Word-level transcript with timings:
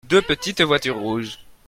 De 0.09 0.19
petites 0.19 0.61
voitures 0.63 0.97
rouges. 0.97 1.37